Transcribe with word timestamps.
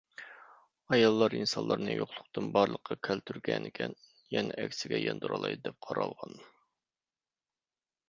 ئاياللار 0.95 1.35
ئىنسانلارنى 1.39 1.97
يوقلۇقتىن 1.97 2.49
بارلىققا 2.57 2.99
كەلتۈرگەنىكەن، 3.09 3.95
يەنە 4.39 4.59
ئەكسىگە 4.65 5.05
ياندۇرالايدۇ 5.07 5.67
دەپ 5.71 5.81
قارالغان. 5.89 6.39